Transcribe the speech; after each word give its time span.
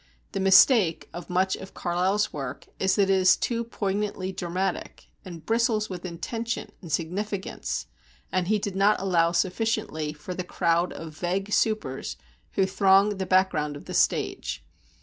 The 0.31 0.39
mistake 0.39 1.07
of 1.13 1.29
much 1.29 1.55
of 1.55 1.75
Carlyle's 1.75 2.33
work 2.33 2.65
is 2.79 2.95
that 2.95 3.03
it 3.03 3.09
is 3.11 3.37
too 3.37 3.63
poignantly 3.63 4.31
dramatic, 4.31 5.11
and 5.23 5.45
bristles 5.45 5.91
with 5.91 6.05
intention 6.05 6.71
and 6.81 6.91
significance; 6.91 7.85
and 8.31 8.47
he 8.47 8.57
did 8.57 8.75
not 8.75 8.99
allow 8.99 9.31
sufficiently 9.31 10.11
for 10.11 10.33
the 10.33 10.43
crowd 10.43 10.91
of 10.91 11.15
vague 11.15 11.53
supers 11.53 12.17
who 12.53 12.65
throng 12.65 13.17
the 13.17 13.27
background 13.27 13.75
of 13.75 13.85
the 13.85 13.93
stage. 13.93 14.65